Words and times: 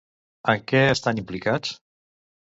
En 0.53 0.61
què 0.71 0.79
es 0.85 0.93
estan 0.93 1.21
implicats? 1.23 1.75